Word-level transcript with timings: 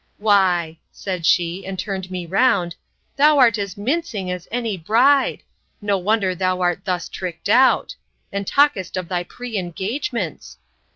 —Why, 0.17 0.79
said 0.91 1.27
she, 1.27 1.63
and 1.63 1.77
turned 1.77 2.09
me 2.09 2.25
round, 2.25 2.75
thou 3.17 3.37
art 3.37 3.59
as 3.59 3.77
mincing 3.77 4.31
as 4.31 4.47
any 4.51 4.75
bride! 4.75 5.43
No 5.79 5.95
wonder 5.99 6.33
thou 6.33 6.59
art 6.59 6.85
thus 6.85 7.07
tricked 7.07 7.49
out, 7.49 7.93
and 8.31 8.47
talkest 8.47 8.97
of 8.97 9.09
thy 9.09 9.21
pre 9.23 9.59
engagements! 9.59 10.57